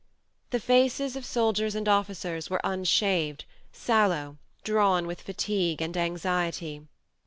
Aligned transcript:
The 0.49 0.59
faces 0.59 1.15
of 1.15 1.23
soldiers 1.27 1.75
110 1.75 1.83
THE 1.83 1.89
MARNE 1.91 1.95
and 1.99 2.01
officers 2.01 2.49
were 2.49 2.61
unshaved 2.63 3.45
sallow 3.71 4.37
drawn 4.63 5.05
with 5.05 5.21
fatigue 5.21 5.79
and 5.79 5.95
anxiety. 5.95 6.87